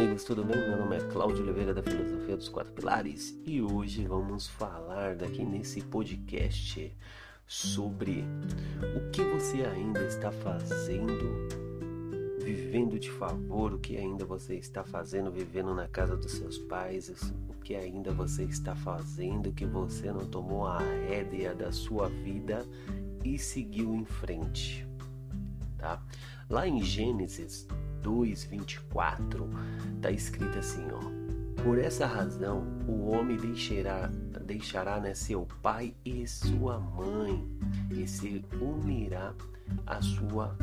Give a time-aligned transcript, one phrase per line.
[0.00, 0.56] Amigos, tudo bem?
[0.56, 5.44] Meu nome é Cláudio Oliveira da Filosofia dos Quatro Pilares e hoje vamos falar daqui
[5.44, 6.96] nesse podcast
[7.46, 8.24] sobre
[8.96, 11.46] o que você ainda está fazendo,
[12.42, 17.30] vivendo de favor, o que ainda você está fazendo, vivendo na casa dos seus pais,
[17.50, 22.66] o que ainda você está fazendo que você não tomou a rédea da sua vida
[23.22, 24.88] e seguiu em frente,
[25.76, 26.02] tá?
[26.48, 27.68] Lá em Gênesis
[28.02, 29.48] 2:24
[29.96, 34.10] está escrito assim, ó: Por essa razão o homem deixará
[34.44, 37.46] deixará né, seu pai e sua mãe
[37.90, 39.32] e se unirá
[39.86, 40.56] à sua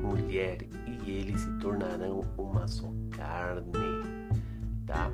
[0.00, 3.72] mulher e eles se tornarão uma só carne,
[4.86, 5.10] tá?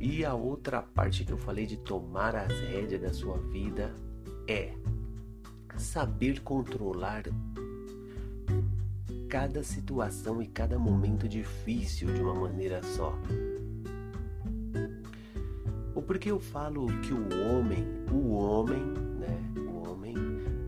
[0.00, 3.94] E a outra parte que eu falei de tomar as rédeas da sua vida
[4.48, 4.72] é
[5.76, 7.24] saber controlar
[9.28, 13.18] cada situação e cada momento difícil de uma maneira só.
[15.94, 18.82] O porquê eu falo que o homem, o homem,
[19.18, 20.14] né, o homem,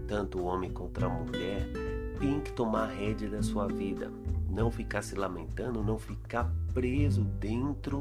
[0.06, 1.68] tanto o homem contra a mulher,
[2.18, 4.10] tem que tomar a rédea da sua vida,
[4.48, 8.00] não ficar se lamentando, não ficar preso dentro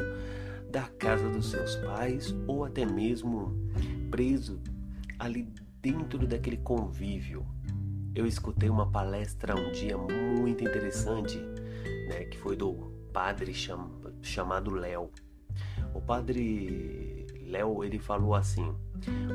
[0.72, 3.54] da casa dos seus pais ou até mesmo
[4.10, 4.60] preso
[5.20, 5.48] ali
[5.82, 7.46] dentro daquele convívio,
[8.18, 11.38] eu escutei uma palestra um dia muito interessante,
[12.10, 13.92] né, que foi do padre cham,
[14.24, 15.12] chamado Léo.
[15.94, 18.76] O padre Léo ele falou assim: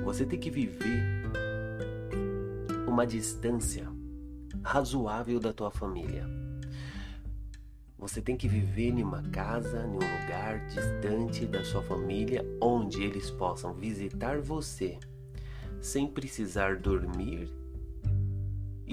[0.05, 1.01] você tem que viver
[2.89, 3.89] uma distância
[4.65, 6.27] razoável da tua família.
[7.97, 13.01] Você tem que viver em uma casa, em um lugar distante da sua família, onde
[13.05, 14.99] eles possam visitar você
[15.81, 17.62] sem precisar dormir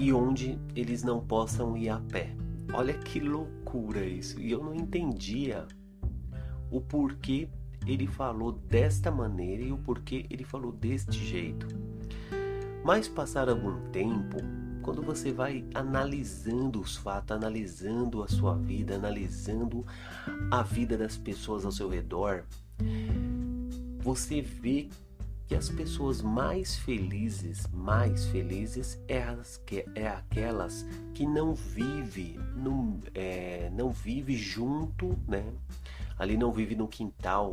[0.00, 2.34] e onde eles não possam ir a pé.
[2.72, 4.40] Olha que loucura isso!
[4.40, 5.68] E eu não entendia
[6.70, 7.50] o porquê
[7.86, 11.66] ele falou desta maneira e o porquê ele falou deste jeito.
[12.82, 14.38] Mas passar algum tempo,
[14.80, 19.84] quando você vai analisando os fatos, analisando a sua vida, analisando
[20.50, 22.44] a vida das pessoas ao seu redor,
[23.98, 24.88] você vê
[25.50, 32.38] que as pessoas mais felizes, mais felizes é, as que, é aquelas que não vive,
[32.54, 35.44] no, é, não vive junto, né?
[36.16, 37.52] Ali não vive no quintal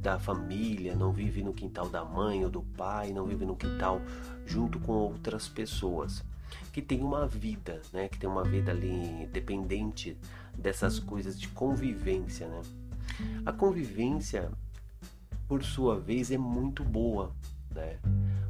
[0.00, 4.00] da família, não vive no quintal da mãe ou do pai, não vive no quintal
[4.44, 6.24] junto com outras pessoas
[6.72, 8.08] que tem uma vida, né?
[8.08, 10.16] Que tem uma vida ali dependente
[10.58, 12.60] dessas coisas de convivência, né?
[13.46, 14.50] A convivência
[15.48, 17.34] por sua vez, é muito boa,
[17.74, 17.98] né?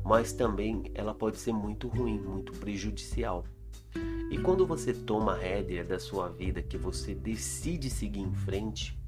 [0.05, 3.45] mas também ela pode ser muito ruim, muito prejudicial.
[4.31, 8.99] E quando você toma a rédea da sua vida, que você decide seguir em frente,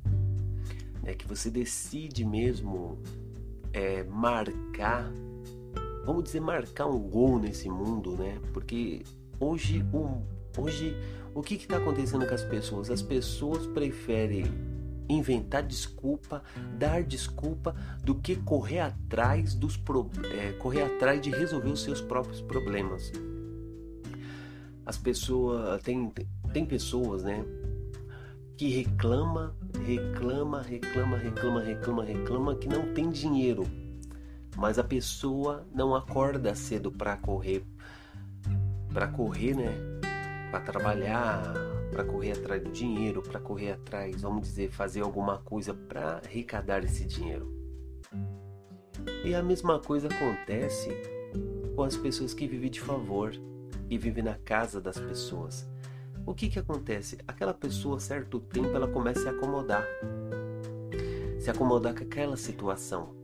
[1.03, 2.99] né, que você decide mesmo
[3.73, 5.11] é, marcar,
[6.05, 8.39] vamos dizer, marcar um gol nesse mundo, né?
[8.53, 9.03] Porque
[9.41, 10.23] hoje, um,
[10.59, 10.94] hoje
[11.34, 12.91] o que está acontecendo com as pessoas?
[12.91, 14.44] As pessoas preferem
[15.09, 16.42] inventar desculpa,
[16.78, 22.00] dar desculpa, do que correr atrás dos pro, é, correr atrás de resolver os seus
[22.00, 23.12] próprios problemas.
[24.87, 26.12] As pessoas tem
[26.53, 27.44] tem pessoas, né,
[28.56, 33.64] que reclama, reclama, reclama, reclama, reclama, reclama que não tem dinheiro,
[34.56, 37.64] mas a pessoa não acorda cedo para correr,
[38.93, 39.72] para correr, né,
[40.53, 41.43] para trabalhar,
[41.94, 46.82] para correr atrás do dinheiro, para correr atrás, vamos dizer, fazer alguma coisa para arrecadar
[46.82, 47.55] esse dinheiro.
[49.25, 50.91] E a mesma coisa acontece
[51.77, 53.32] com as pessoas que vivem de favor
[53.88, 55.69] e vivem na casa das pessoas.
[56.26, 57.17] O que que acontece?
[57.29, 59.87] Aquela pessoa, certo tempo, ela começa a se acomodar.
[61.38, 63.14] Se acomodar com aquela situação.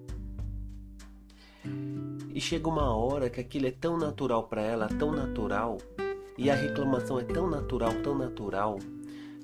[2.32, 5.78] E chega uma hora que aquilo é tão natural para ela, tão natural,
[6.40, 8.78] e a reclamação é tão natural, tão natural,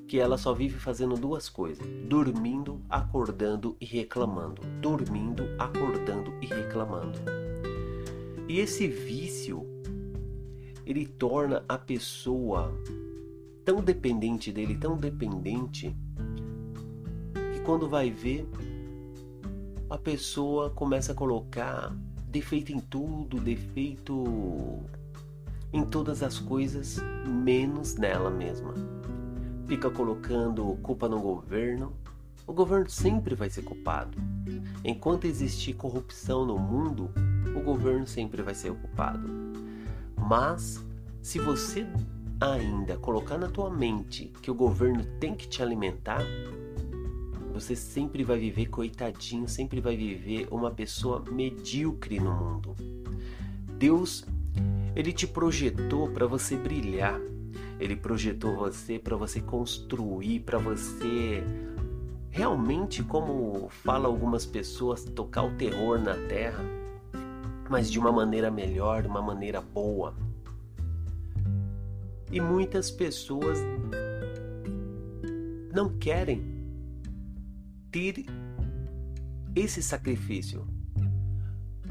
[0.08, 4.62] que ela só vive fazendo duas coisas: dormindo, acordando e reclamando.
[4.80, 7.18] Dormindo, acordando e reclamando.
[8.48, 9.66] E esse vício
[10.86, 12.72] ele torna a pessoa
[13.62, 15.94] tão dependente dele, tão dependente,
[17.52, 18.48] que quando vai ver,
[19.90, 21.94] a pessoa começa a colocar
[22.28, 24.24] defeito em tudo, defeito
[25.72, 28.74] em todas as coisas, menos nela mesma.
[29.66, 31.92] Fica colocando culpa no governo.
[32.46, 34.16] O governo sempre vai ser culpado.
[34.84, 37.10] Enquanto existir corrupção no mundo,
[37.56, 39.28] o governo sempre vai ser culpado.
[40.16, 40.84] Mas
[41.20, 41.86] se você
[42.40, 46.22] ainda colocar na tua mente que o governo tem que te alimentar,
[47.56, 52.76] Você sempre vai viver coitadinho, sempre vai viver uma pessoa medíocre no mundo.
[53.78, 54.26] Deus,
[54.96, 57.20] ele te projetou para você brilhar.
[57.78, 61.44] Ele projetou você para você construir, para você
[62.30, 66.64] realmente, como fala algumas pessoas, tocar o terror na terra,
[67.68, 70.14] mas de uma maneira melhor, de uma maneira boa.
[72.32, 73.58] E muitas pessoas
[75.72, 76.42] não querem
[77.90, 78.24] ter
[79.54, 80.75] esse sacrifício.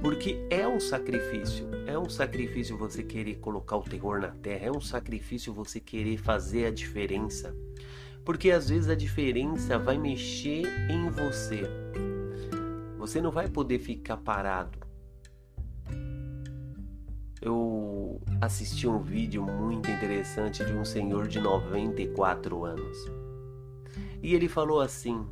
[0.06, 4.72] Porque é um sacrifício, é um sacrifício você querer colocar o terror na terra, é
[4.72, 7.56] um sacrifício você querer fazer a diferença.
[8.24, 10.62] Porque às vezes a diferença vai mexer
[10.92, 11.63] em você.
[13.00, 14.78] Você não vai poder ficar parado.
[17.42, 22.98] Eu assisti um vídeo muito interessante de um senhor de 94 anos.
[24.22, 25.25] E ele falou assim: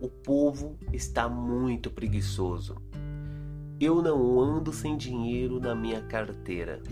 [0.00, 2.80] o povo está muito preguiçoso.
[3.80, 6.82] Eu não ando sem dinheiro na minha carteira.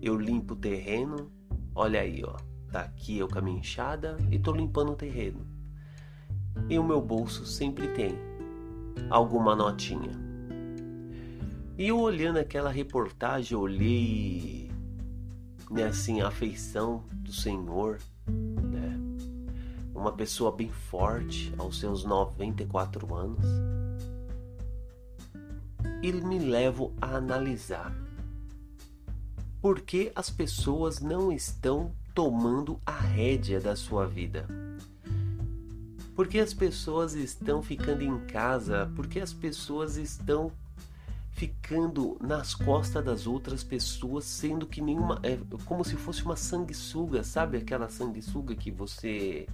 [0.00, 1.30] Eu limpo o terreno.
[1.74, 2.36] Olha aí, ó.
[2.70, 5.46] Tá aqui eu com a minha enxada e tô limpando o terreno.
[6.68, 8.14] E o meu bolso sempre tem
[9.08, 10.10] alguma notinha.
[11.78, 14.70] E eu olhando aquela reportagem, eu olhei
[15.70, 17.98] né, assim a afeição do Senhor
[19.98, 23.44] uma pessoa bem forte aos seus 94 anos,
[26.02, 27.94] e me levo a analisar
[29.60, 34.46] por que as pessoas não estão tomando a rédea da sua vida.
[36.14, 38.90] Por que as pessoas estão ficando em casa?
[38.94, 40.52] Por que as pessoas estão
[41.32, 45.20] ficando nas costas das outras pessoas, sendo que nenhuma.
[45.22, 49.46] É como se fosse uma sanguessuga, sabe aquela sanguessuga que você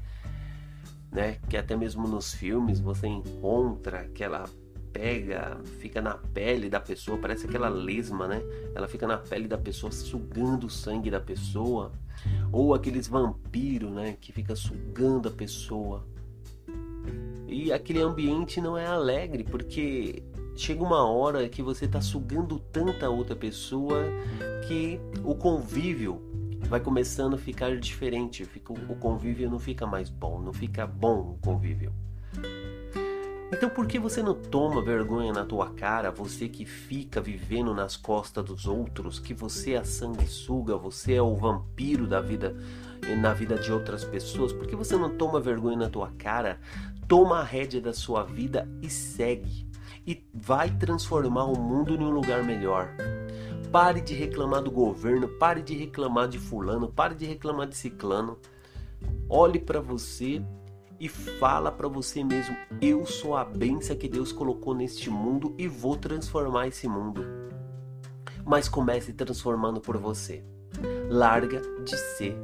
[1.12, 1.38] né?
[1.48, 4.48] Que até mesmo nos filmes você encontra que ela
[4.94, 8.40] pega, fica na pele da pessoa, parece aquela lesma, né?
[8.74, 11.92] Ela fica na pele da pessoa, sugando o sangue da pessoa.
[12.52, 14.16] Ou aqueles vampiros, né?
[14.20, 16.06] Que fica sugando a pessoa.
[17.48, 20.22] E aquele ambiente não é alegre, porque
[20.56, 24.04] chega uma hora que você está sugando tanta outra pessoa
[24.68, 26.22] que o convívio
[26.68, 31.32] vai começando a ficar diferente, fica, o convívio não fica mais bom, não fica bom
[31.32, 31.92] o convívio.
[33.52, 37.96] Então por que você não toma vergonha na tua cara, você que fica vivendo nas
[37.96, 42.56] costas dos outros, que você é a sanguessuga, você é o vampiro da vida
[43.20, 44.52] na vida de outras pessoas?
[44.52, 46.58] Por que você não toma vergonha na tua cara,
[47.06, 49.68] toma a rédea da sua vida e segue
[50.06, 52.88] e vai transformar o mundo em um lugar melhor?
[53.70, 58.38] Pare de reclamar do governo, pare de reclamar de fulano, pare de reclamar de ciclano.
[59.28, 60.42] Olhe para você
[60.98, 65.66] e fala para você mesmo: eu sou a benção que Deus colocou neste mundo e
[65.66, 67.24] vou transformar esse mundo.
[68.44, 70.44] Mas comece transformando por você.
[71.08, 72.36] Larga de ser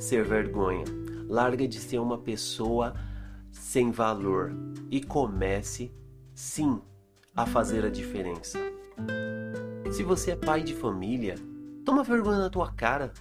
[0.00, 0.84] ser vergonha.
[1.28, 2.94] Larga de ser uma pessoa
[3.50, 4.52] sem valor
[4.90, 5.92] e comece
[6.34, 6.80] sim
[7.34, 8.58] a fazer a diferença.
[9.90, 11.36] Se você é pai de família,
[11.84, 13.12] toma vergonha na tua cara.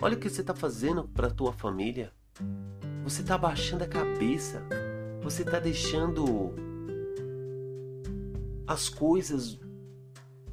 [0.00, 2.12] Olha o que você está fazendo para tua família.
[3.06, 4.60] Você está abaixando a cabeça.
[5.22, 6.52] Você está deixando
[8.66, 9.60] as coisas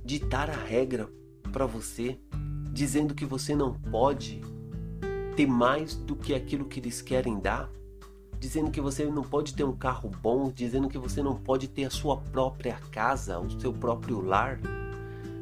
[0.05, 1.09] ditar a regra
[1.51, 2.19] para você,
[2.71, 4.39] dizendo que você não pode
[5.35, 7.71] ter mais do que aquilo que eles querem dar,
[8.39, 11.85] dizendo que você não pode ter um carro bom, dizendo que você não pode ter
[11.85, 14.59] a sua própria casa, o seu próprio lar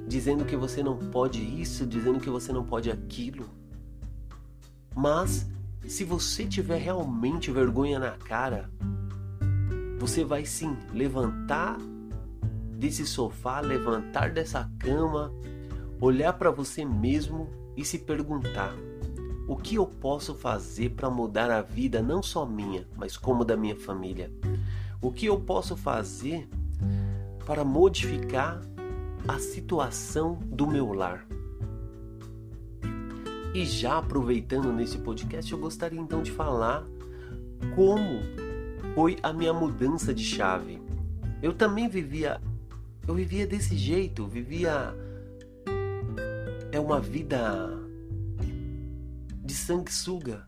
[0.07, 3.49] dizendo que você não pode isso, dizendo que você não pode aquilo.
[4.95, 5.49] Mas
[5.87, 8.69] se você tiver realmente vergonha na cara,
[9.99, 11.77] você vai sim levantar
[12.77, 15.33] desse sofá, levantar dessa cama,
[15.99, 18.73] olhar para você mesmo e se perguntar:
[19.47, 23.55] o que eu posso fazer para mudar a vida não só minha, mas como da
[23.55, 24.31] minha família?
[25.01, 26.47] O que eu posso fazer
[27.45, 28.61] para modificar
[29.27, 31.25] a situação do meu lar.
[33.53, 36.85] E já aproveitando nesse podcast, eu gostaria então de falar
[37.75, 38.21] como
[38.95, 40.81] foi a minha mudança de chave.
[41.41, 42.39] Eu também vivia,
[43.05, 44.95] eu vivia desse jeito, vivia
[46.71, 47.69] é uma vida
[49.43, 50.47] de sanguessuga,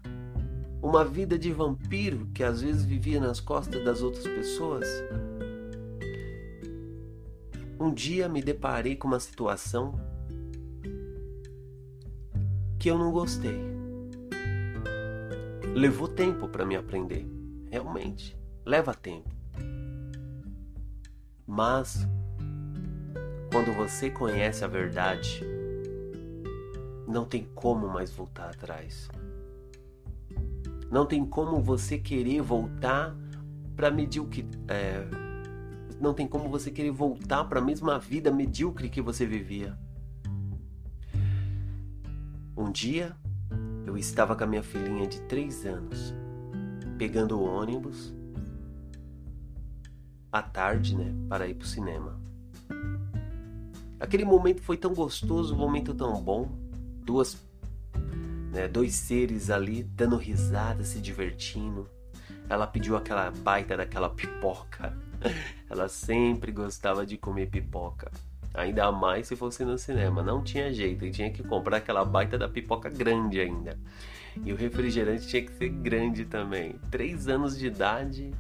[0.82, 4.88] uma vida de vampiro que às vezes vivia nas costas das outras pessoas.
[7.78, 10.00] Um dia me deparei com uma situação
[12.84, 13.58] que eu não gostei.
[15.74, 17.26] Levou tempo para me aprender,
[17.72, 19.30] realmente, leva tempo.
[21.48, 22.06] Mas
[23.50, 25.42] quando você conhece a verdade,
[27.08, 29.08] não tem como mais voltar atrás.
[30.92, 33.16] Não tem como você querer voltar
[33.78, 34.46] para medíocre.
[34.68, 35.08] É,
[36.02, 39.74] não tem como você querer voltar para a mesma vida medíocre que você vivia.
[42.56, 43.16] Um dia
[43.86, 46.14] eu estava com a minha filhinha de três anos,
[47.00, 48.14] pegando o ônibus
[50.32, 52.20] à tarde, né, para ir para o cinema.
[54.00, 56.52] Aquele momento foi tão gostoso, um momento tão bom,
[57.04, 57.38] duas,
[58.52, 61.90] né, dois seres ali dando risada, se divertindo.
[62.48, 64.96] Ela pediu aquela baita daquela pipoca.
[65.70, 68.12] Ela sempre gostava de comer pipoca.
[68.54, 70.22] Ainda mais se fosse no cinema.
[70.22, 73.80] Não tinha jeito, tinha que comprar aquela baita da pipoca grande ainda.
[74.46, 76.80] E o refrigerante tinha que ser grande também.
[76.92, 78.32] Três anos de idade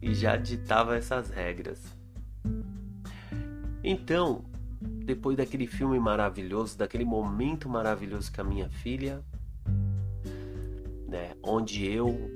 [0.00, 1.82] e já ditava essas regras.
[3.82, 4.44] Então,
[4.80, 9.22] depois daquele filme maravilhoso, daquele momento maravilhoso com a minha filha,
[11.06, 12.30] né, onde eu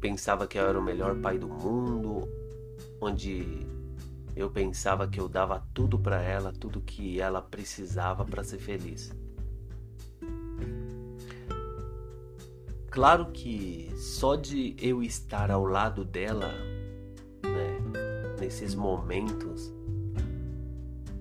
[0.00, 2.28] pensava que eu era o melhor pai do mundo,
[3.00, 3.66] onde
[4.38, 9.12] eu pensava que eu dava tudo para ela, tudo que ela precisava para ser feliz.
[12.88, 16.52] Claro que só de eu estar ao lado dela,
[17.42, 17.80] né,
[18.38, 19.74] nesses momentos,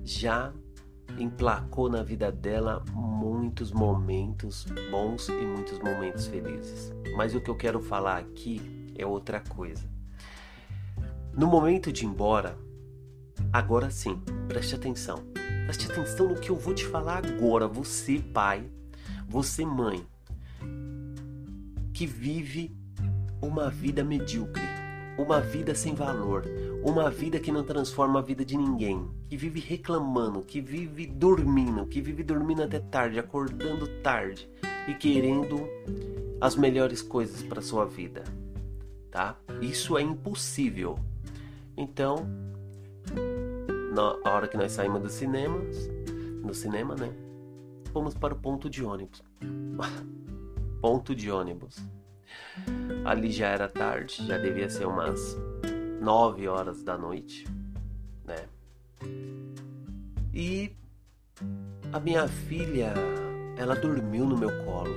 [0.03, 0.53] já
[1.17, 6.93] emplacou na vida dela muitos momentos bons e muitos momentos felizes.
[7.15, 8.61] Mas o que eu quero falar aqui
[8.95, 9.89] é outra coisa.
[11.33, 12.66] No momento de ir embora,
[13.51, 15.23] agora sim, preste atenção.
[15.65, 18.69] Preste atenção no que eu vou te falar agora, você pai,
[19.27, 20.05] você mãe,
[21.93, 22.75] que vive
[23.41, 24.63] uma vida medíocre,
[25.17, 26.45] uma vida sem valor,
[26.83, 31.85] uma vida que não transforma a vida de ninguém, que vive reclamando, que vive dormindo,
[31.85, 34.49] que vive dormindo até tarde, acordando tarde
[34.87, 35.67] e querendo
[36.39, 38.23] as melhores coisas para sua vida,
[39.11, 39.37] tá?
[39.61, 40.97] Isso é impossível.
[41.75, 42.27] Então,
[43.93, 45.59] na hora que nós saímos do cinema,
[46.43, 47.11] no cinema, né?
[47.91, 49.23] Fomos para o ponto de ônibus.
[50.81, 51.77] ponto de ônibus.
[53.05, 55.37] Ali já era tarde, já devia ser umas
[56.01, 57.45] 9 horas da noite,
[58.25, 58.45] né?
[60.33, 60.75] E
[61.91, 62.93] a minha filha,
[63.57, 64.95] ela dormiu no meu colo.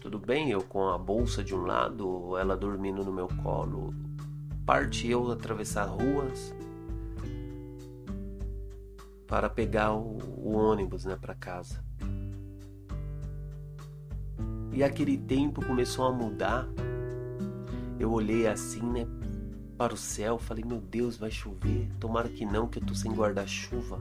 [0.00, 3.94] Tudo bem, eu com a bolsa de um lado, ela dormindo no meu colo.
[4.64, 6.54] Parte eu atravessar ruas
[9.26, 11.84] para pegar o, o ônibus, né, para casa.
[14.72, 16.68] E aquele tempo começou a mudar
[18.00, 19.06] eu olhei assim, né,
[19.76, 21.86] para o céu, falei: "Meu Deus, vai chover.
[22.00, 24.00] Tomara que não, que eu tô sem guarda-chuva".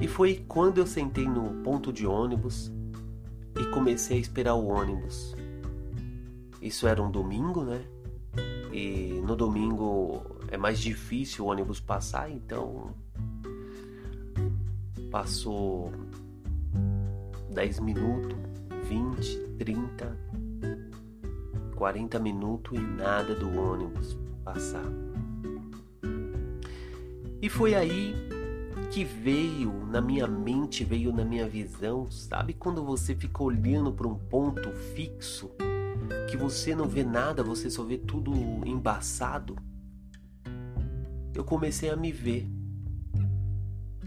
[0.00, 2.72] E foi quando eu sentei no ponto de ônibus
[3.60, 5.36] e comecei a esperar o ônibus.
[6.60, 7.84] Isso era um domingo, né?
[8.74, 12.90] E no domingo é mais difícil o ônibus passar, então
[15.12, 15.92] passou
[17.50, 18.36] 10 minutos,
[18.88, 20.18] 20, 30,
[21.76, 24.90] 40 minutos e nada do ônibus passar.
[27.40, 28.12] E foi aí
[28.90, 34.08] que veio na minha mente, veio na minha visão, sabe quando você fica olhando para
[34.08, 35.52] um ponto fixo,
[36.30, 38.32] que você não vê nada, você só vê tudo
[38.66, 39.56] embaçado?
[41.34, 42.48] Eu comecei a me ver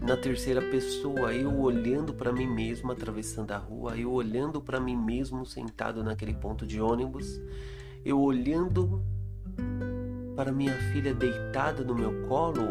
[0.00, 4.96] na terceira pessoa, eu olhando para mim mesmo atravessando a rua, eu olhando para mim
[4.96, 7.40] mesmo sentado naquele ponto de ônibus,
[8.04, 9.02] eu olhando
[10.36, 12.62] para minha filha deitada no meu colo,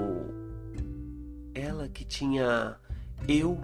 [1.53, 2.77] ela que tinha
[3.27, 3.59] eu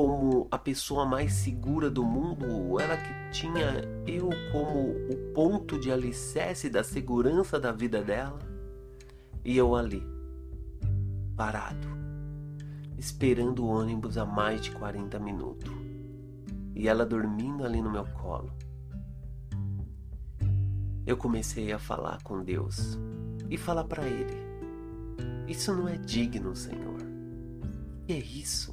[0.00, 5.92] como a pessoa mais segura do mundo, ela que tinha eu como o ponto de
[5.92, 8.38] alicerce da segurança da vida dela,
[9.44, 10.02] e eu ali,
[11.36, 11.86] parado
[12.98, 15.70] esperando o ônibus há mais de 40 minutos
[16.74, 18.50] e ela dormindo ali no meu colo.
[21.06, 22.98] Eu comecei a falar com Deus
[23.50, 24.36] e falar para Ele:
[25.46, 27.00] Isso não é digno, Senhor.
[28.06, 28.69] Que é isso?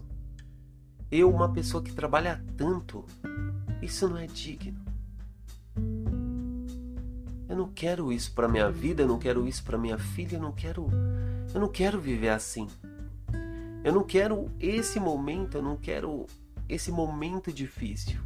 [1.12, 3.06] Eu, uma pessoa que trabalha tanto,
[3.82, 4.80] isso não é digno.
[7.48, 10.42] Eu não quero isso para minha vida, eu não quero isso para minha filha, eu
[10.42, 10.88] não quero,
[11.54, 12.68] eu não quero viver assim.
[13.84, 16.26] Eu não quero esse momento, eu não quero
[16.68, 18.20] esse momento difícil.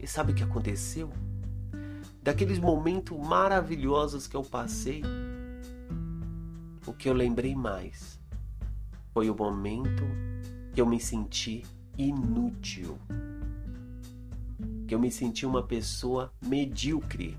[0.00, 1.10] E sabe o que aconteceu?
[2.22, 5.02] daqueles momentos maravilhosos que eu passei,
[6.86, 8.20] o que eu lembrei mais
[9.12, 10.04] foi o momento
[10.72, 11.62] que eu me senti
[11.98, 12.98] inútil.
[14.86, 17.36] Que eu me senti uma pessoa medíocre.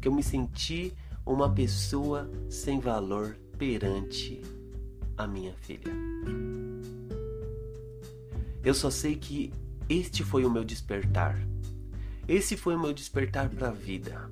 [0.00, 0.92] Que eu me senti
[1.24, 4.40] uma pessoa sem valor perante
[5.16, 5.92] a minha filha.
[8.64, 9.52] Eu só sei que
[9.88, 11.38] este foi o meu despertar.
[12.26, 14.30] Esse foi o meu despertar para a vida.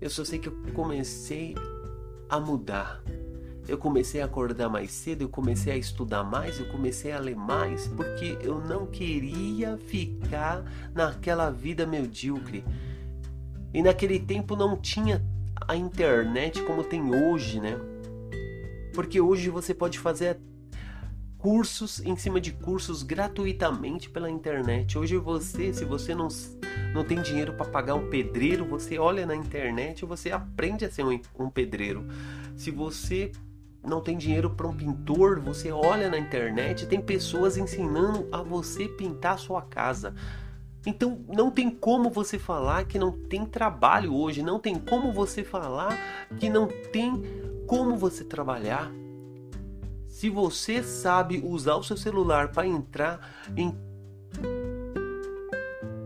[0.00, 1.54] Eu só sei que eu comecei
[2.28, 3.02] a mudar.
[3.66, 7.36] Eu comecei a acordar mais cedo, eu comecei a estudar mais, eu comecei a ler
[7.36, 10.62] mais, porque eu não queria ficar
[10.94, 12.64] naquela vida medíocre.
[13.72, 15.24] E naquele tempo não tinha
[15.66, 17.78] a internet como tem hoje, né?
[18.92, 20.38] Porque hoje você pode fazer
[21.38, 24.96] cursos em cima de cursos gratuitamente pela internet.
[24.96, 26.28] Hoje você, se você não,
[26.94, 30.90] não tem dinheiro para pagar um pedreiro, você olha na internet e você aprende a
[30.90, 32.06] ser um, um pedreiro.
[32.56, 33.32] Se você
[33.84, 38.88] não tem dinheiro para um pintor, você olha na internet, tem pessoas ensinando a você
[38.88, 40.14] pintar a sua casa.
[40.86, 45.42] Então não tem como você falar que não tem trabalho hoje, não tem como você
[45.42, 45.96] falar
[46.38, 47.22] que não tem
[47.66, 48.90] como você trabalhar.
[50.06, 53.74] Se você sabe usar o seu celular para entrar em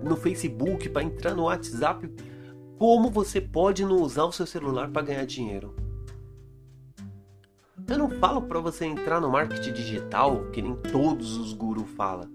[0.02, 2.08] no Facebook, para entrar no WhatsApp,
[2.78, 5.87] como você pode não usar o seu celular para ganhar dinheiro?
[7.88, 12.30] Eu não falo para você entrar no marketing digital, que nem todos os gurus falam.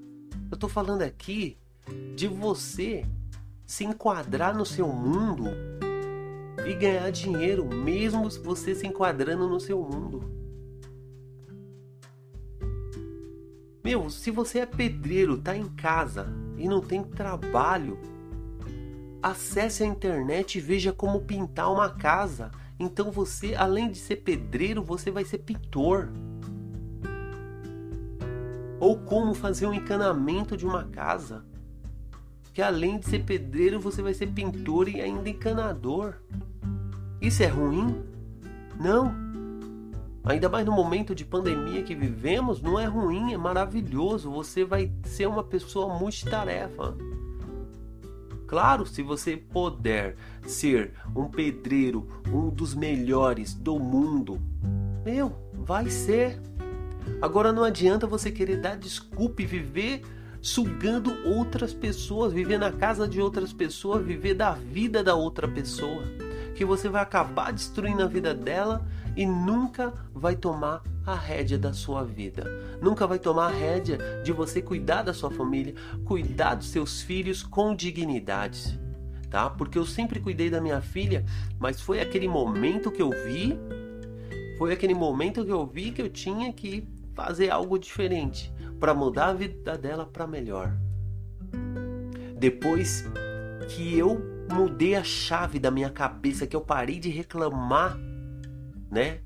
[0.50, 1.58] Eu tô falando aqui
[2.16, 3.06] de você
[3.64, 5.46] se enquadrar no seu mundo
[6.66, 10.24] e ganhar dinheiro, mesmo você se enquadrando no seu mundo.
[13.84, 18.00] Meu, se você é pedreiro, tá em casa e não tem trabalho,
[19.22, 22.50] acesse a internet e veja como pintar uma casa.
[22.84, 26.10] Então você, além de ser pedreiro, você vai ser pintor.
[28.78, 31.46] Ou como fazer um encanamento de uma casa.
[32.54, 36.16] Que além de ser pedreiro, você vai ser pintor e ainda encanador.
[37.22, 38.04] Isso é ruim?
[38.78, 39.16] Não.
[40.26, 44.30] Ainda mais no momento de pandemia que vivemos, não é ruim, é maravilhoso.
[44.30, 46.98] Você vai ser uma pessoa multitarefa.
[48.54, 54.40] Claro, se você puder ser um pedreiro, um dos melhores do mundo,
[55.04, 56.40] meu, vai ser.
[57.20, 60.04] Agora não adianta você querer dar desculpa e viver
[60.40, 66.04] sugando outras pessoas, viver na casa de outras pessoas, viver da vida da outra pessoa,
[66.56, 68.86] que você vai acabar destruindo a vida dela
[69.18, 72.44] e nunca vai tomar a rédea da sua vida.
[72.82, 75.74] Nunca vai tomar a rédea de você cuidar da sua família,
[76.06, 78.80] cuidar dos seus filhos com dignidade.
[79.30, 79.50] Tá?
[79.50, 81.26] Porque eu sempre cuidei da minha filha,
[81.60, 83.58] mas foi aquele momento que eu vi,
[84.58, 89.28] foi aquele momento que eu vi que eu tinha que fazer algo diferente para mudar
[89.28, 90.76] a vida dela para melhor.
[92.38, 93.06] Depois
[93.70, 97.98] que eu mudei a chave da minha cabeça, que eu parei de reclamar
[98.94, 99.22] né?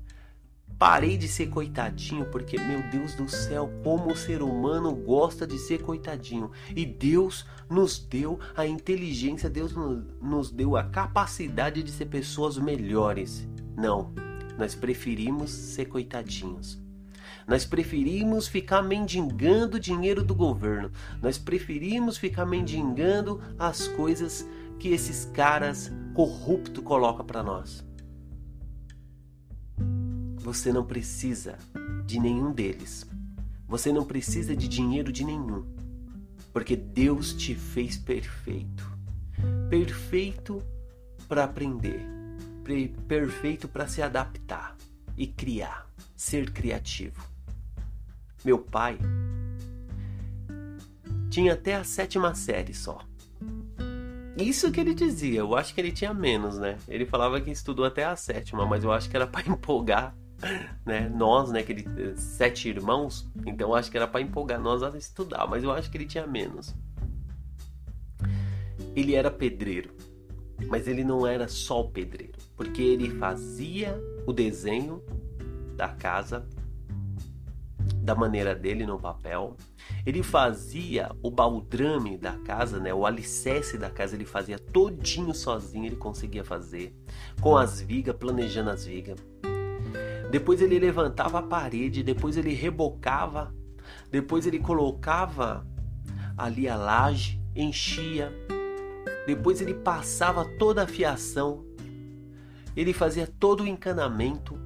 [0.78, 5.58] Parei de ser coitadinho, porque, meu Deus do céu, como o ser humano gosta de
[5.58, 6.52] ser coitadinho.
[6.76, 9.74] E Deus nos deu a inteligência, Deus
[10.22, 13.48] nos deu a capacidade de ser pessoas melhores.
[13.76, 14.12] Não,
[14.56, 16.80] nós preferimos ser coitadinhos.
[17.44, 20.92] Nós preferimos ficar mendigando dinheiro do governo.
[21.20, 24.46] Nós preferimos ficar mendigando as coisas
[24.78, 27.87] que esses caras corruptos colocam para nós.
[30.48, 31.58] Você não precisa
[32.06, 33.06] de nenhum deles.
[33.66, 35.62] Você não precisa de dinheiro de nenhum.
[36.54, 38.90] Porque Deus te fez perfeito.
[39.68, 40.62] Perfeito
[41.28, 42.00] para aprender.
[43.06, 44.74] Perfeito para se adaptar
[45.18, 47.22] e criar, ser criativo.
[48.42, 48.98] Meu pai
[51.28, 53.00] tinha até a sétima série só.
[54.34, 56.78] Isso que ele dizia, eu acho que ele tinha menos, né?
[56.88, 60.16] Ele falava que estudou até a sétima, mas eu acho que era para empolgar
[60.84, 61.08] né?
[61.08, 61.60] Nós, né?
[61.60, 61.84] Aquele
[62.16, 65.96] sete irmãos, então acho que era para empolgar nós a estudar, mas eu acho que
[65.96, 66.74] ele tinha menos.
[68.94, 69.90] Ele era pedreiro,
[70.66, 75.02] mas ele não era só o pedreiro, porque ele fazia o desenho
[75.76, 76.46] da casa
[78.02, 79.56] da maneira dele no papel.
[80.04, 85.86] Ele fazia o baldrame da casa, né, o alicerce da casa, ele fazia todinho sozinho,
[85.86, 86.94] ele conseguia fazer
[87.40, 89.18] com as vigas, planejando as vigas.
[90.30, 93.54] Depois ele levantava a parede, depois ele rebocava,
[94.10, 95.66] depois ele colocava
[96.36, 98.32] ali a laje, enchia,
[99.26, 101.64] depois ele passava toda a fiação,
[102.76, 104.58] ele fazia todo o encanamento,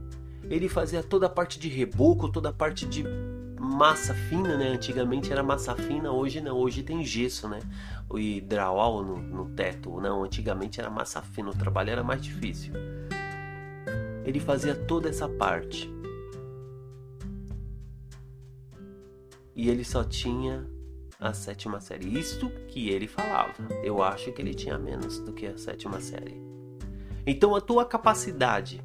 [0.45, 3.05] ele fazia toda a parte de reboco, toda a parte de
[3.59, 4.69] massa fina, né?
[4.69, 7.61] Antigamente era massa fina, hoje não, hoje tem gesso, né?
[8.09, 12.75] O hidrawal no, no teto, não, antigamente era massa fina, o trabalho era mais difícil.
[14.25, 15.93] Ele fazia toda essa parte.
[19.55, 20.67] E ele só tinha
[21.19, 22.19] a sétima série.
[22.19, 23.55] Isto que ele falava.
[23.83, 26.41] Eu acho que ele tinha menos do que a sétima série.
[27.27, 28.83] Então a tua capacidade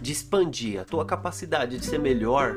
[0.00, 2.56] de expandir, a tua capacidade de ser melhor,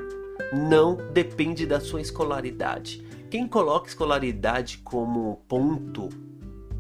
[0.54, 3.06] não depende da sua escolaridade.
[3.30, 6.10] Quem coloca escolaridade como ponto,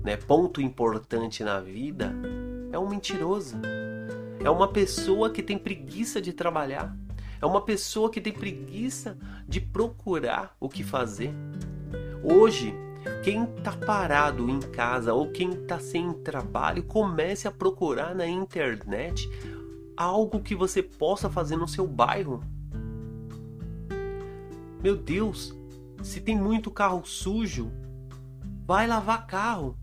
[0.04, 2.14] né, ponto importante na vida,
[2.72, 3.58] é um mentiroso.
[4.44, 6.98] É uma pessoa que tem preguiça de trabalhar.
[7.40, 11.32] É uma pessoa que tem preguiça de procurar o que fazer.
[12.24, 12.74] Hoje,
[13.24, 19.30] quem está parado em casa ou quem está sem trabalho, comece a procurar na internet
[19.96, 22.44] algo que você possa fazer no seu bairro.
[24.82, 25.56] Meu Deus,
[26.02, 27.72] se tem muito carro sujo,
[28.66, 29.78] vai lavar carro.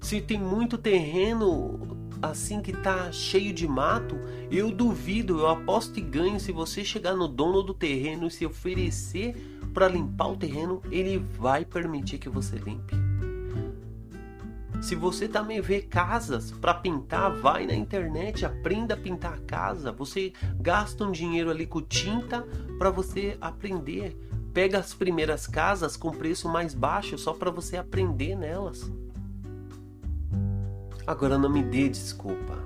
[0.00, 4.16] Se tem muito terreno assim que tá cheio de mato,
[4.50, 8.46] eu duvido, eu aposto e ganho se você chegar no dono do terreno e se
[8.46, 9.34] oferecer
[9.74, 12.94] para limpar o terreno, ele vai permitir que você limpe.
[14.82, 19.92] Se você também vê casas para pintar, vai na internet, aprenda a pintar a casa.
[19.92, 22.44] Você gasta um dinheiro ali com tinta
[22.78, 24.16] para você aprender.
[24.52, 28.90] Pega as primeiras casas com preço mais baixo só para você aprender nelas.
[31.06, 32.62] Agora não me dê desculpa.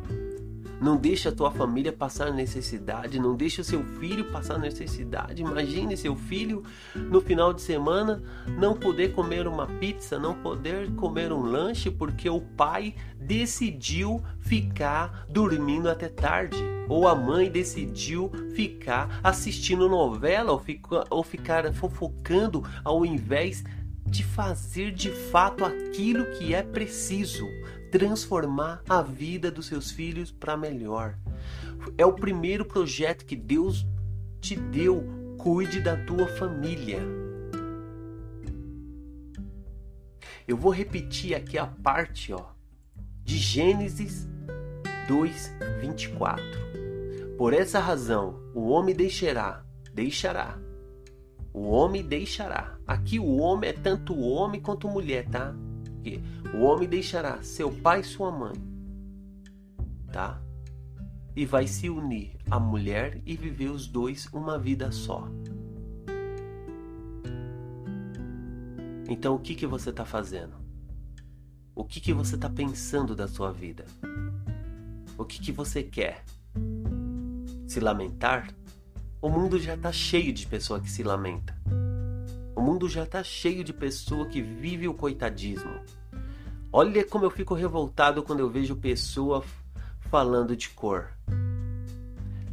[0.79, 5.41] Não deixe a tua família passar necessidade, não deixe o seu filho passar necessidade.
[5.41, 6.63] Imagine seu filho
[6.95, 8.23] no final de semana
[8.59, 15.25] não poder comer uma pizza, não poder comer um lanche porque o pai decidiu ficar
[15.31, 20.63] dormindo até tarde, ou a mãe decidiu ficar assistindo novela ou,
[21.09, 23.65] ou ficar fofocando ao invés
[24.07, 27.47] de fazer de fato aquilo que é preciso
[27.91, 31.17] transformar a vida dos seus filhos para melhor.
[31.97, 33.87] É o primeiro projeto que Deus
[34.41, 35.05] te deu.
[35.39, 37.01] Cuide da tua família.
[40.49, 42.47] Eu vou repetir aqui a parte, ó,
[43.23, 44.29] de Gênesis
[45.09, 46.43] 2:24.
[47.37, 50.59] Por essa razão, o homem deixará, deixará.
[51.53, 52.79] O homem deixará.
[52.87, 55.55] Aqui o homem é tanto homem quanto mulher, tá?
[56.55, 58.55] O homem deixará seu pai e sua mãe,
[60.13, 60.41] tá?
[61.35, 65.29] E vai se unir à mulher e viver os dois uma vida só.
[69.09, 70.55] Então o que que você está fazendo?
[71.75, 73.85] O que que você está pensando da sua vida?
[75.19, 76.25] O que que você quer?
[77.67, 78.49] Se lamentar?
[79.21, 81.57] O mundo já está cheio de pessoa que se lamenta.
[82.55, 85.81] O mundo já está cheio de pessoa que vive o coitadismo.
[86.79, 89.43] Olha como eu fico revoltado quando eu vejo pessoa
[90.11, 91.09] falando de cor.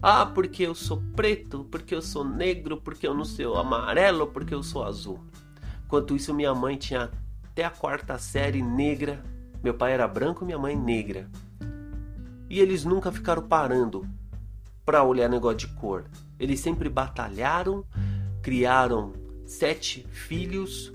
[0.01, 4.53] Ah, porque eu sou preto, porque eu sou negro, porque eu não sou amarelo, porque
[4.53, 5.19] eu sou azul.
[5.86, 7.12] Enquanto isso, minha mãe tinha
[7.51, 9.21] até a quarta série negra.
[9.62, 11.29] Meu pai era branco, minha mãe negra.
[12.49, 14.07] E eles nunca ficaram parando
[14.86, 16.05] para olhar negócio de cor.
[16.39, 17.83] Eles sempre batalharam,
[18.41, 19.12] criaram
[19.45, 20.93] sete filhos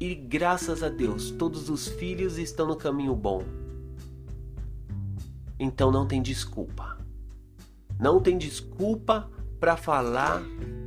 [0.00, 3.42] e graças a Deus todos os filhos estão no caminho bom.
[5.58, 6.98] Então não tem desculpa.
[7.98, 10.40] Não tem desculpa para falar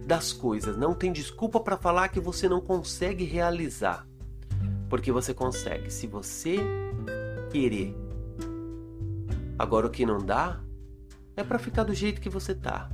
[0.07, 0.77] das coisas.
[0.77, 4.07] Não tem desculpa para falar que você não consegue realizar.
[4.89, 6.57] Porque você consegue, se você
[7.51, 7.93] querer.
[9.59, 10.59] Agora o que não dá
[11.35, 12.89] é para ficar do jeito que você tá.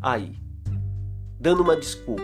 [0.00, 0.40] Aí,
[1.38, 2.22] dando uma desculpa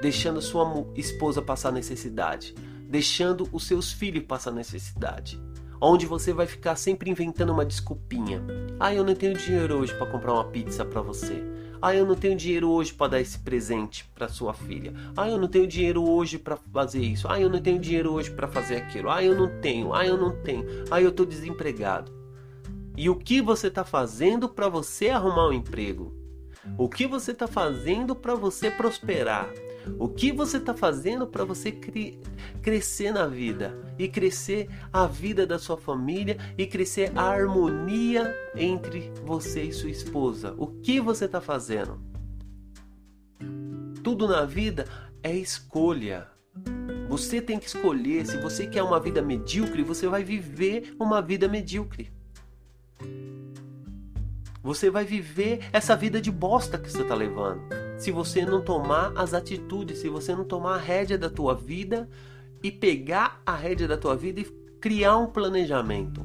[0.00, 2.54] deixando sua esposa passar necessidade,
[2.88, 5.40] deixando os seus filhos passar necessidade.
[5.80, 8.42] Onde você vai ficar sempre inventando uma desculpinha.
[8.80, 11.42] Ah, eu não tenho dinheiro hoje para comprar uma pizza para você.
[11.82, 14.94] Ah, eu não tenho dinheiro hoje para dar esse presente para sua filha.
[15.14, 17.28] Ah, eu não tenho dinheiro hoje para fazer isso.
[17.28, 19.10] Ah, eu não tenho dinheiro hoje para fazer aquilo.
[19.10, 19.92] Ah, eu não tenho.
[19.92, 20.64] Ah, eu não tenho.
[20.90, 22.10] Ah, eu tô desempregado.
[22.96, 26.14] E o que você está fazendo para você arrumar um emprego?
[26.78, 29.48] O que você está fazendo para você prosperar?
[29.98, 32.18] O que você está fazendo para você cre
[32.62, 39.12] crescer na vida e crescer a vida da sua família e crescer a harmonia entre
[39.24, 40.54] você e sua esposa?
[40.58, 42.00] O que você está fazendo?
[44.02, 44.86] Tudo na vida
[45.22, 46.28] é escolha.
[47.08, 48.26] Você tem que escolher.
[48.26, 52.12] Se você quer uma vida medíocre, você vai viver uma vida medíocre.
[54.62, 57.85] Você vai viver essa vida de bosta que você está levando.
[57.98, 62.08] Se você não tomar as atitudes, se você não tomar a rédea da tua vida
[62.62, 64.44] e pegar a rédea da tua vida e
[64.80, 66.24] criar um planejamento.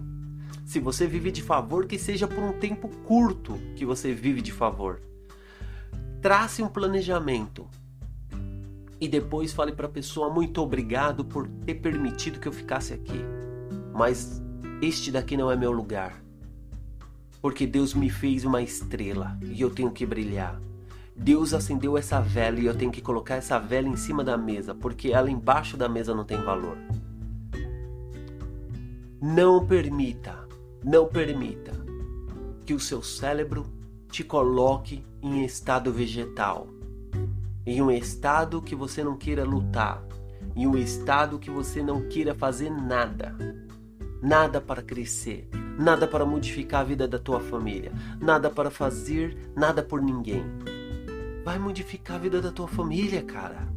[0.65, 4.51] Se você vive de favor, que seja por um tempo curto que você vive de
[4.51, 5.01] favor.
[6.21, 7.67] Trace um planejamento
[8.99, 13.19] e depois fale para a pessoa muito obrigado por ter permitido que eu ficasse aqui.
[13.93, 14.41] Mas
[14.81, 16.21] este daqui não é meu lugar
[17.41, 20.61] porque Deus me fez uma estrela e eu tenho que brilhar.
[21.21, 24.73] Deus acendeu essa vela e eu tenho que colocar essa vela em cima da mesa,
[24.73, 26.75] porque ela embaixo da mesa não tem valor.
[29.21, 30.47] Não permita,
[30.83, 31.73] não permita
[32.65, 33.67] que o seu cérebro
[34.09, 36.67] te coloque em estado vegetal,
[37.67, 40.03] em um estado que você não queira lutar,
[40.55, 43.35] em um estado que você não queira fazer nada,
[44.23, 49.83] nada para crescer, nada para modificar a vida da tua família, nada para fazer nada
[49.83, 50.43] por ninguém.
[51.43, 53.67] Vai modificar a vida da tua família, cara.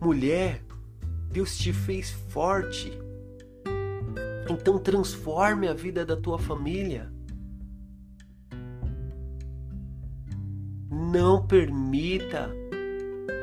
[0.00, 0.62] Mulher,
[1.30, 2.92] Deus te fez forte.
[4.48, 7.12] Então transforme a vida da tua família.
[10.90, 12.50] Não permita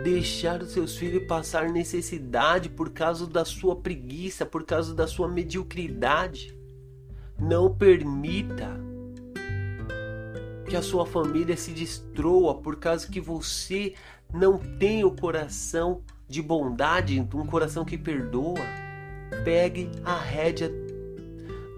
[0.04, 5.28] deixar os seus filhos passar necessidade por causa da sua preguiça, por causa da sua
[5.28, 6.58] mediocridade.
[7.40, 8.87] Não permita
[10.68, 13.94] que a sua família se destrua por causa que você
[14.34, 18.60] não tem o coração de bondade, um coração que perdoa.
[19.44, 20.70] Pegue a rédea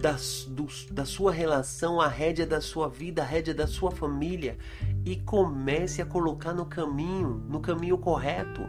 [0.01, 0.15] da,
[0.47, 4.57] do, da sua relação, a rédea da sua vida, a rédea da sua família
[5.05, 8.61] e comece a colocar no caminho, no caminho correto.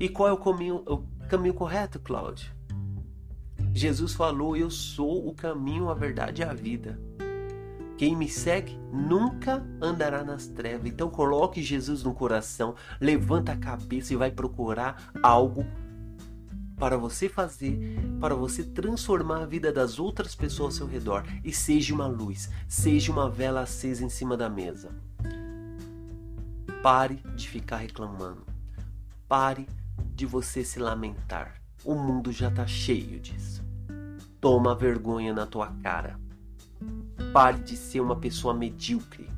[0.00, 2.50] E qual é o caminho, o caminho correto, Cláudio?
[3.74, 6.98] Jesus falou: Eu sou o caminho, a verdade e a vida.
[7.98, 10.86] Quem me segue nunca andará nas trevas.
[10.86, 15.66] Então coloque Jesus no coração, levanta a cabeça e vai procurar algo
[16.78, 21.52] para você fazer, para você transformar a vida das outras pessoas ao seu redor e
[21.52, 24.90] seja uma luz, seja uma vela acesa em cima da mesa.
[26.80, 28.46] Pare de ficar reclamando.
[29.26, 29.68] Pare
[30.14, 31.60] de você se lamentar.
[31.84, 33.64] O mundo já está cheio disso.
[34.40, 36.27] Toma vergonha na tua cara.
[37.32, 39.28] Pare de ser uma pessoa medíocre.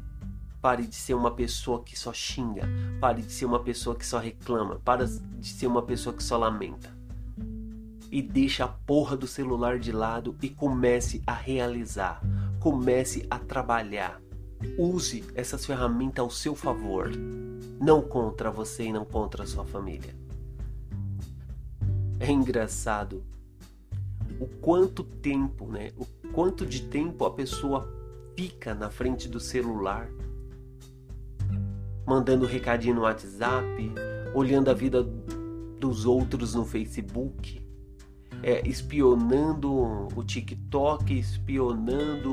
[0.63, 2.63] Pare de ser uma pessoa que só xinga.
[3.01, 4.81] Pare de ser uma pessoa que só reclama.
[4.85, 6.95] Pare de ser uma pessoa que só lamenta.
[8.11, 12.21] E deixa a porra do celular de lado e comece a realizar.
[12.61, 14.21] Comece a trabalhar.
[14.79, 17.11] Use essas ferramentas ao seu favor.
[17.81, 20.15] Não contra você e não contra a sua família.
[22.21, 23.25] É engraçado
[24.39, 25.91] o quanto tempo, né?
[25.97, 27.89] O quanto de tempo a pessoa
[28.37, 30.09] fica na frente do celular,
[32.07, 33.93] mandando recadinho no WhatsApp,
[34.35, 35.03] olhando a vida
[35.79, 37.61] dos outros no Facebook,
[38.43, 42.33] é, espionando o TikTok, espionando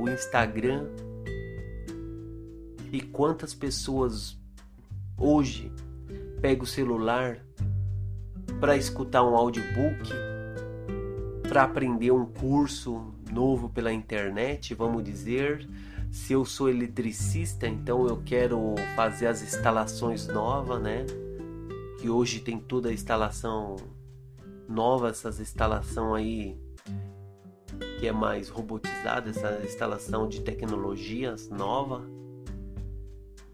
[0.00, 0.86] o Instagram.
[2.90, 4.38] E quantas pessoas
[5.16, 5.70] hoje
[6.40, 7.44] pegam o celular
[8.60, 10.10] para escutar um audiobook,
[11.48, 15.68] para aprender um curso novo pela internet, vamos dizer.
[16.10, 21.04] Se eu sou eletricista, então eu quero fazer as instalações novas, né?
[22.00, 23.76] Que hoje tem toda a instalação
[24.68, 26.58] nova, essas instalação aí
[27.98, 32.02] que é mais robotizada, essa instalação de tecnologias nova.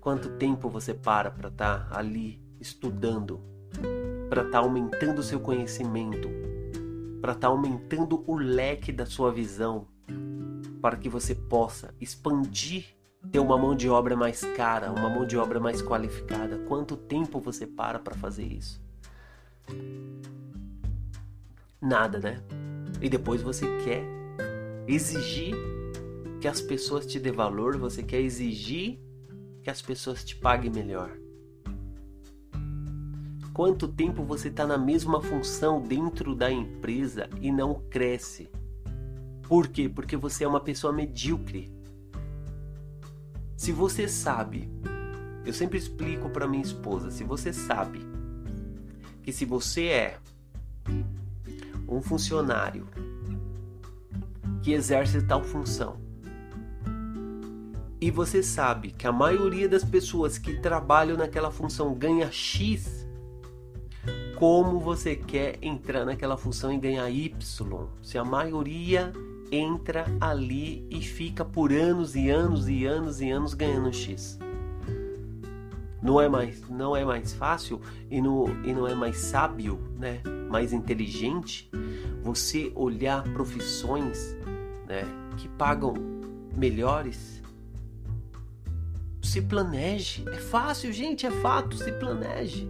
[0.00, 3.40] Quanto tempo você para para estar tá ali estudando
[4.28, 6.28] para estar tá aumentando seu conhecimento,
[7.24, 9.88] para estar tá aumentando o leque da sua visão,
[10.82, 12.84] para que você possa expandir,
[13.32, 16.58] ter uma mão de obra mais cara, uma mão de obra mais qualificada.
[16.68, 18.78] Quanto tempo você para para fazer isso?
[21.80, 22.42] Nada, né?
[23.00, 24.04] E depois você quer
[24.86, 25.54] exigir
[26.42, 29.00] que as pessoas te dê valor, você quer exigir
[29.62, 31.23] que as pessoas te paguem melhor.
[33.54, 38.50] Quanto tempo você está na mesma função dentro da empresa e não cresce?
[39.44, 39.88] Por quê?
[39.88, 41.72] Porque você é uma pessoa medíocre.
[43.56, 44.68] Se você sabe,
[45.46, 48.00] eu sempre explico para minha esposa, se você sabe
[49.22, 50.18] que se você é
[51.88, 52.88] um funcionário
[54.64, 56.00] que exerce tal função
[58.00, 63.03] e você sabe que a maioria das pessoas que trabalham naquela função ganha X
[64.36, 67.88] como você quer entrar naquela função e ganhar Y.
[68.02, 69.12] Se a maioria
[69.50, 74.38] entra ali e fica por anos e anos e anos e anos ganhando X.
[76.02, 80.20] Não é mais, não é mais fácil e não, e não é mais sábio, né?
[80.50, 81.70] mais inteligente
[82.22, 84.36] você olhar profissões
[84.86, 85.02] né,
[85.36, 85.94] que pagam
[86.54, 87.42] melhores.
[89.22, 90.24] Se planeje.
[90.28, 91.76] É fácil, gente, é fato.
[91.76, 92.68] Se planeje.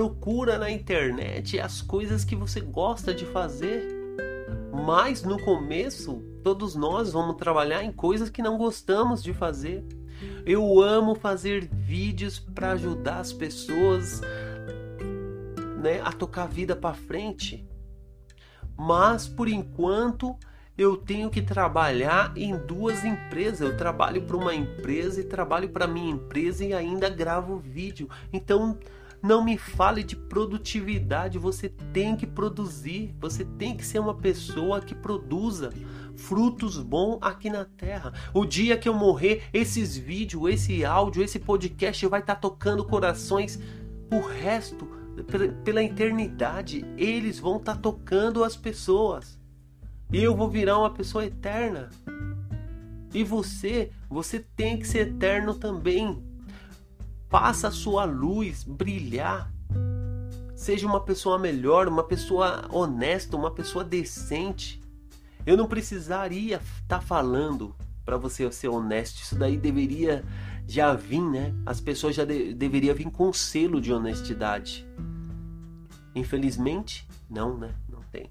[0.00, 3.86] Procura na internet as coisas que você gosta de fazer.
[4.72, 9.84] Mas no começo, todos nós vamos trabalhar em coisas que não gostamos de fazer.
[10.46, 14.22] Eu amo fazer vídeos para ajudar as pessoas
[15.76, 17.68] né, a tocar a vida para frente.
[18.78, 20.34] Mas por enquanto
[20.78, 23.60] eu tenho que trabalhar em duas empresas.
[23.60, 28.08] Eu trabalho para uma empresa e trabalho para minha empresa e ainda gravo vídeo.
[28.32, 28.78] Então
[29.22, 34.80] não me fale de produtividade, você tem que produzir, você tem que ser uma pessoa
[34.80, 35.70] que produza
[36.16, 38.12] frutos bons aqui na terra.
[38.32, 42.84] O dia que eu morrer, esses vídeos, esse áudio, esse podcast vai estar tá tocando
[42.84, 43.58] corações
[44.10, 44.88] o resto
[45.64, 46.84] pela eternidade.
[46.96, 49.38] Eles vão estar tá tocando as pessoas.
[50.12, 51.90] E eu vou virar uma pessoa eterna.
[53.12, 56.22] E você, você tem que ser eterno também.
[57.30, 59.52] Faça a sua luz brilhar.
[60.56, 64.82] Seja uma pessoa melhor, uma pessoa honesta, uma pessoa decente.
[65.46, 67.72] Eu não precisaria estar tá falando
[68.04, 69.22] para você ser honesto.
[69.22, 70.24] Isso daí deveria
[70.66, 71.54] já vir, né?
[71.64, 74.84] As pessoas já de, deveriam vir com um selo de honestidade.
[76.16, 77.72] Infelizmente, não, né?
[77.88, 78.28] Não tem.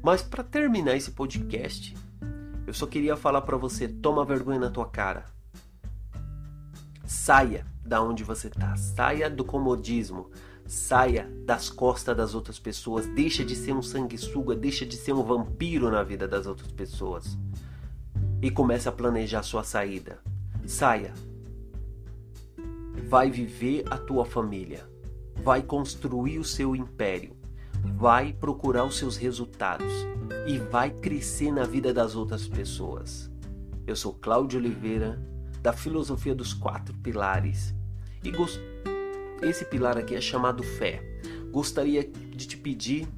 [0.00, 1.96] Mas para terminar esse podcast,
[2.64, 5.33] eu só queria falar para você: toma vergonha na tua cara.
[7.06, 10.30] Saia da onde você tá, saia do comodismo,
[10.66, 15.22] saia das costas das outras pessoas, deixa de ser um sanguessuga, deixa de ser um
[15.22, 17.38] vampiro na vida das outras pessoas.
[18.40, 20.18] E comece a planejar sua saída.
[20.66, 21.12] Saia.
[23.08, 24.88] Vai viver a tua família,
[25.42, 27.36] vai construir o seu império,
[27.96, 29.92] vai procurar os seus resultados.
[30.46, 33.30] E vai crescer na vida das outras pessoas.
[33.86, 35.18] Eu sou Cláudio Oliveira
[35.64, 37.74] da filosofia dos quatro pilares.
[38.22, 38.60] E gost...
[39.40, 41.02] esse pilar aqui é chamado fé.
[41.50, 43.08] Gostaria de te pedir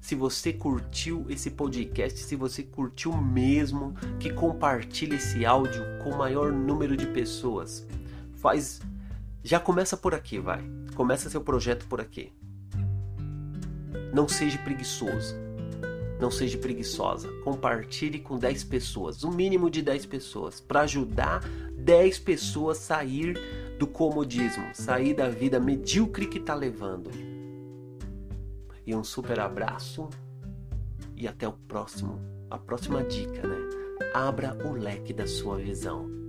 [0.00, 6.18] se você curtiu esse podcast, se você curtiu mesmo, que compartilhe esse áudio com o
[6.18, 7.84] maior número de pessoas.
[8.34, 8.80] Faz
[9.42, 10.62] já começa por aqui, vai.
[10.94, 12.32] Começa seu projeto por aqui.
[14.14, 15.34] Não seja preguiçoso.
[16.20, 17.28] Não seja preguiçosa.
[17.42, 21.42] Compartilhe com 10 pessoas, o um mínimo de 10 pessoas, para ajudar
[21.82, 23.36] 10 pessoas sair
[23.78, 27.10] do comodismo, sair da vida medíocre que está levando.
[28.86, 30.08] E um super abraço
[31.16, 33.56] e até o próximo, a próxima dica, né?
[34.14, 36.21] Abra o leque da sua visão.